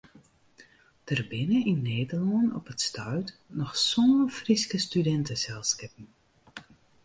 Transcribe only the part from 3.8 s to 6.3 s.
sân Fryske studinteselskippen.